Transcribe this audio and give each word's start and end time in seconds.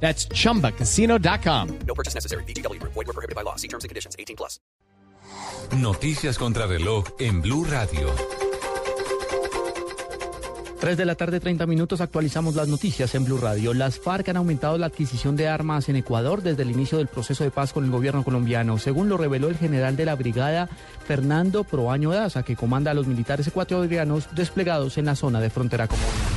That's 0.00 0.28
chumbacasino.com. 0.28 1.78
No 1.86 1.94
purchase 1.94 2.14
necessary. 2.14 2.44
BGW. 2.44 2.80
Void 2.82 2.94
were 2.94 3.12
prohibited 3.12 3.34
by 3.34 3.42
law. 3.42 3.56
See 3.56 3.68
terms 3.68 3.82
and 3.82 3.88
conditions. 3.88 4.14
18 4.18 4.36
plus. 4.36 4.60
Noticias 5.76 6.38
contra 6.38 6.66
reloj 6.66 7.04
en 7.18 7.42
Blue 7.42 7.64
Radio. 7.64 8.14
3 10.78 10.96
de 10.96 11.04
la 11.06 11.14
tarde, 11.14 11.40
30 11.40 11.66
minutos, 11.66 12.00
actualizamos 12.00 12.54
las 12.54 12.68
noticias 12.68 13.14
en 13.14 13.24
Blue 13.24 13.38
Radio. 13.38 13.72
Las 13.74 13.98
FARC 13.98 14.28
han 14.28 14.36
aumentado 14.36 14.76
la 14.78 14.86
adquisición 14.86 15.34
de 15.34 15.48
armas 15.48 15.88
en 15.88 15.96
Ecuador 15.96 16.42
desde 16.42 16.62
el 16.62 16.70
inicio 16.70 16.98
del 16.98 17.08
proceso 17.08 17.44
de 17.44 17.50
paz 17.50 17.72
con 17.72 17.84
el 17.84 17.90
gobierno 17.90 18.22
colombiano, 18.22 18.78
según 18.78 19.08
lo 19.08 19.16
reveló 19.16 19.48
el 19.48 19.56
general 19.56 19.96
de 19.96 20.04
la 20.04 20.14
brigada 20.14 20.68
Fernando 21.06 21.64
Proaño 21.64 22.10
Daza, 22.10 22.42
que 22.42 22.56
comanda 22.56 22.90
a 22.90 22.94
los 22.94 23.06
militares 23.06 23.46
ecuatorianos 23.46 24.28
desplegados 24.34 24.98
en 24.98 25.06
la 25.06 25.16
zona 25.16 25.40
de 25.40 25.50
frontera 25.50 25.88
común. 25.88 26.35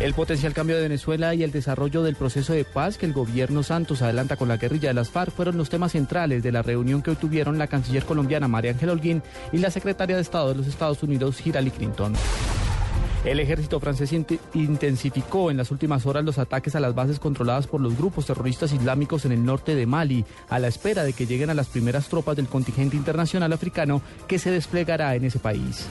El 0.00 0.14
potencial 0.14 0.54
cambio 0.54 0.76
de 0.76 0.82
Venezuela 0.82 1.34
y 1.34 1.42
el 1.42 1.50
desarrollo 1.50 2.04
del 2.04 2.14
proceso 2.14 2.52
de 2.52 2.64
paz 2.64 2.98
que 2.98 3.06
el 3.06 3.12
gobierno 3.12 3.64
Santos 3.64 4.00
adelanta 4.00 4.36
con 4.36 4.46
la 4.46 4.56
guerrilla 4.56 4.90
de 4.90 4.94
las 4.94 5.10
FARC 5.10 5.32
fueron 5.32 5.56
los 5.56 5.70
temas 5.70 5.90
centrales 5.92 6.44
de 6.44 6.52
la 6.52 6.62
reunión 6.62 7.02
que 7.02 7.10
hoy 7.10 7.16
tuvieron 7.16 7.58
la 7.58 7.66
canciller 7.66 8.04
colombiana 8.04 8.46
María 8.46 8.70
Ángel 8.70 8.90
Holguín 8.90 9.24
y 9.50 9.58
la 9.58 9.72
secretaria 9.72 10.14
de 10.14 10.22
Estado 10.22 10.50
de 10.50 10.54
los 10.54 10.68
Estados 10.68 11.02
Unidos 11.02 11.44
Hillary 11.44 11.72
Clinton. 11.72 12.12
El 13.24 13.40
ejército 13.40 13.80
francés 13.80 14.12
int- 14.12 14.38
intensificó 14.54 15.50
en 15.50 15.56
las 15.56 15.72
últimas 15.72 16.06
horas 16.06 16.24
los 16.24 16.38
ataques 16.38 16.76
a 16.76 16.80
las 16.80 16.94
bases 16.94 17.18
controladas 17.18 17.66
por 17.66 17.80
los 17.80 17.98
grupos 17.98 18.26
terroristas 18.26 18.72
islámicos 18.72 19.24
en 19.24 19.32
el 19.32 19.44
norte 19.44 19.74
de 19.74 19.86
Mali, 19.86 20.24
a 20.48 20.60
la 20.60 20.68
espera 20.68 21.02
de 21.02 21.12
que 21.12 21.26
lleguen 21.26 21.50
a 21.50 21.54
las 21.54 21.66
primeras 21.66 22.08
tropas 22.08 22.36
del 22.36 22.46
contingente 22.46 22.96
internacional 22.96 23.52
africano 23.52 24.00
que 24.28 24.38
se 24.38 24.52
desplegará 24.52 25.16
en 25.16 25.24
ese 25.24 25.40
país. 25.40 25.88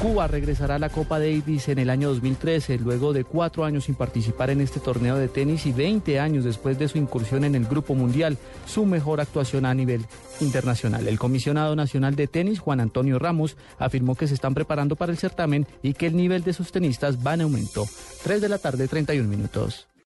Cuba 0.00 0.28
regresará 0.28 0.76
a 0.76 0.78
la 0.78 0.90
Copa 0.90 1.18
Davis 1.18 1.68
en 1.68 1.80
el 1.80 1.90
año 1.90 2.10
2013, 2.10 2.78
luego 2.78 3.12
de 3.12 3.24
cuatro 3.24 3.64
años 3.64 3.86
sin 3.86 3.96
participar 3.96 4.48
en 4.50 4.60
este 4.60 4.78
torneo 4.78 5.16
de 5.16 5.26
tenis 5.26 5.66
y 5.66 5.72
20 5.72 6.20
años 6.20 6.44
después 6.44 6.78
de 6.78 6.86
su 6.86 6.98
incursión 6.98 7.42
en 7.42 7.56
el 7.56 7.66
Grupo 7.66 7.96
Mundial, 7.96 8.38
su 8.64 8.86
mejor 8.86 9.20
actuación 9.20 9.66
a 9.66 9.74
nivel 9.74 10.06
internacional. 10.40 11.08
El 11.08 11.18
comisionado 11.18 11.74
nacional 11.74 12.14
de 12.14 12.28
tenis, 12.28 12.60
Juan 12.60 12.78
Antonio 12.78 13.18
Ramos, 13.18 13.56
afirmó 13.76 14.14
que 14.14 14.28
se 14.28 14.34
están 14.34 14.54
preparando 14.54 14.94
para 14.94 15.10
el 15.10 15.18
certamen 15.18 15.66
y 15.82 15.94
que 15.94 16.06
el 16.06 16.16
nivel 16.16 16.44
de 16.44 16.52
sus 16.52 16.70
tenistas 16.70 17.18
va 17.26 17.34
en 17.34 17.40
aumento. 17.40 17.84
3 18.22 18.40
de 18.40 18.48
la 18.48 18.58
tarde, 18.58 18.86
31 18.86 19.28
minutos. 19.28 19.88